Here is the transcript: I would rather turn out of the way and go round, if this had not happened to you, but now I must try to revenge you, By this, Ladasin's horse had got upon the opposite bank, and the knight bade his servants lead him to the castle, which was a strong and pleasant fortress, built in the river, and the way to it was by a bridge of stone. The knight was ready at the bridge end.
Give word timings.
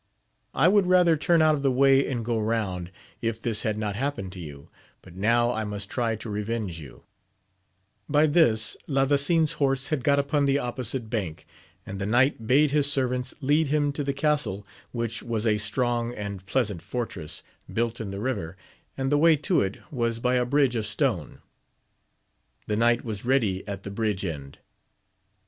I 0.55 0.67
would 0.67 0.87
rather 0.87 1.15
turn 1.15 1.43
out 1.43 1.53
of 1.53 1.61
the 1.61 1.69
way 1.71 2.07
and 2.09 2.25
go 2.25 2.39
round, 2.39 2.91
if 3.21 3.39
this 3.39 3.61
had 3.61 3.77
not 3.77 3.95
happened 3.95 4.31
to 4.31 4.39
you, 4.39 4.67
but 5.03 5.15
now 5.15 5.53
I 5.53 5.63
must 5.63 5.91
try 5.91 6.15
to 6.15 6.27
revenge 6.27 6.79
you, 6.79 7.03
By 8.09 8.25
this, 8.25 8.75
Ladasin's 8.87 9.51
horse 9.61 9.89
had 9.89 10.03
got 10.03 10.17
upon 10.17 10.47
the 10.47 10.57
opposite 10.57 11.07
bank, 11.11 11.45
and 11.85 12.01
the 12.01 12.07
knight 12.07 12.47
bade 12.47 12.71
his 12.71 12.91
servants 12.91 13.35
lead 13.41 13.67
him 13.67 13.91
to 13.91 14.03
the 14.03 14.11
castle, 14.11 14.65
which 14.91 15.21
was 15.21 15.45
a 15.45 15.59
strong 15.59 16.15
and 16.15 16.47
pleasant 16.47 16.81
fortress, 16.81 17.43
built 17.71 18.01
in 18.01 18.09
the 18.09 18.19
river, 18.19 18.57
and 18.97 19.11
the 19.11 19.19
way 19.19 19.35
to 19.35 19.61
it 19.61 19.77
was 19.91 20.17
by 20.19 20.33
a 20.33 20.45
bridge 20.45 20.75
of 20.75 20.87
stone. 20.87 21.43
The 22.65 22.75
knight 22.75 23.05
was 23.05 23.23
ready 23.23 23.63
at 23.67 23.83
the 23.83 23.91
bridge 23.91 24.25
end. 24.25 24.57